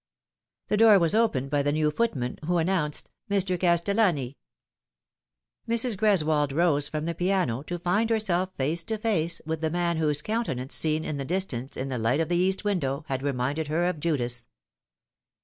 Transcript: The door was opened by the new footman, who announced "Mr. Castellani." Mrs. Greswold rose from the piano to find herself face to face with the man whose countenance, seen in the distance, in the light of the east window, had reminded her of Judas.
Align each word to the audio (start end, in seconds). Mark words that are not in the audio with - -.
The 0.69 0.77
door 0.77 0.97
was 0.97 1.13
opened 1.13 1.51
by 1.51 1.61
the 1.61 1.71
new 1.71 1.91
footman, 1.91 2.39
who 2.47 2.57
announced 2.57 3.11
"Mr. 3.29 3.55
Castellani." 3.61 4.35
Mrs. 5.69 5.95
Greswold 5.95 6.53
rose 6.53 6.89
from 6.89 7.05
the 7.05 7.13
piano 7.13 7.61
to 7.61 7.77
find 7.77 8.09
herself 8.09 8.49
face 8.57 8.83
to 8.85 8.97
face 8.97 9.41
with 9.45 9.61
the 9.61 9.69
man 9.69 9.97
whose 9.97 10.23
countenance, 10.23 10.73
seen 10.73 11.05
in 11.05 11.17
the 11.17 11.23
distance, 11.23 11.77
in 11.77 11.89
the 11.89 11.99
light 11.99 12.19
of 12.19 12.29
the 12.29 12.35
east 12.35 12.63
window, 12.63 13.05
had 13.09 13.21
reminded 13.21 13.67
her 13.67 13.85
of 13.85 13.99
Judas. 13.99 14.47